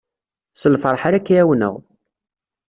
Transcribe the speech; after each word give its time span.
S 0.53 0.63
lfarḥ 0.73 1.01
ara 1.07 1.23
k-ɛiwneɣ. 1.25 1.75